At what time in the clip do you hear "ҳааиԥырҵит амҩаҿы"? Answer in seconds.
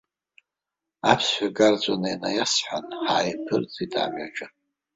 3.05-4.47